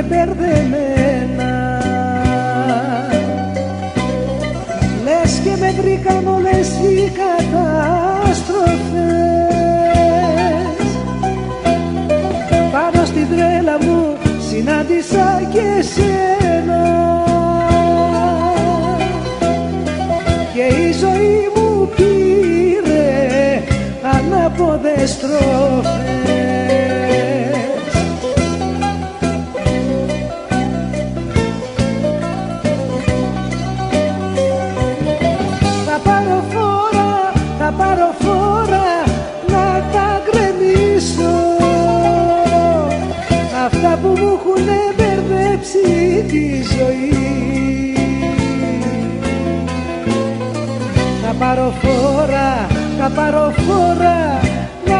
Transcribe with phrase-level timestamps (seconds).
[0.00, 1.52] σκοτεινά και μπερδεμένα.
[5.04, 8.38] Λες και με βρήκαν όλες οι καταστροφές.
[12.72, 14.16] Πάνω στην τρέλα μου
[14.48, 16.84] συνάντησα και σένα
[20.54, 23.62] Και η ζωή μου πήρε
[24.02, 26.19] ανάποδες στροφές
[52.10, 52.66] πάρω φόρα,
[52.98, 54.40] θα πάρω φόρα
[54.86, 54.99] να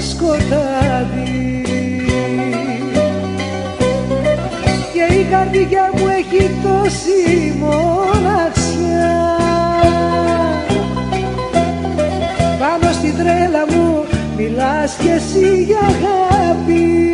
[0.00, 1.62] σκοτάδι.
[4.92, 9.36] Και η καρδιά μου έχει τόση μοναξιά.
[12.58, 14.04] Πάνω στην τρέλα μου
[14.36, 17.07] μιλάς κι εσύ για αγάπη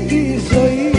[0.00, 0.90] τη ζωή.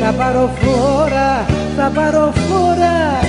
[0.00, 1.46] Θα πάρω φόρα,
[1.76, 3.20] θα πάρω φόρα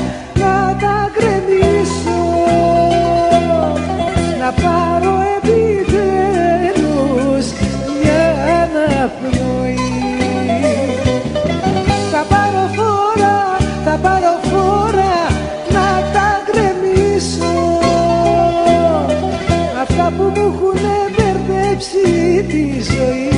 [22.48, 23.30] τη ζωή.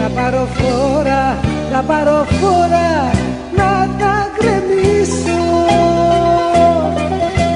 [0.00, 1.38] Να πάρω φόρα,
[1.72, 3.10] να πάρω φόρα
[3.56, 5.42] να τα γκρεμίσω.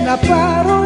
[0.06, 0.76] Να πάρω